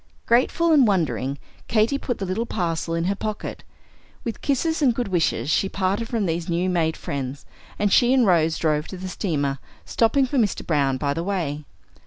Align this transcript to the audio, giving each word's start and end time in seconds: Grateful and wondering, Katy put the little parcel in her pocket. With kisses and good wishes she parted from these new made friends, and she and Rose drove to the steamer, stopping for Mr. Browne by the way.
Grateful 0.25 0.71
and 0.71 0.87
wondering, 0.87 1.37
Katy 1.67 1.99
put 1.99 2.17
the 2.17 2.25
little 2.25 2.47
parcel 2.47 2.95
in 2.95 3.03
her 3.03 3.13
pocket. 3.13 3.63
With 4.23 4.41
kisses 4.41 4.81
and 4.81 4.95
good 4.95 5.09
wishes 5.09 5.51
she 5.51 5.69
parted 5.69 6.09
from 6.09 6.25
these 6.25 6.49
new 6.49 6.71
made 6.71 6.97
friends, 6.97 7.45
and 7.77 7.93
she 7.93 8.11
and 8.11 8.25
Rose 8.25 8.57
drove 8.57 8.87
to 8.87 8.97
the 8.97 9.07
steamer, 9.07 9.59
stopping 9.85 10.25
for 10.25 10.39
Mr. 10.39 10.65
Browne 10.65 10.97
by 10.97 11.13
the 11.13 11.23
way. 11.23 11.65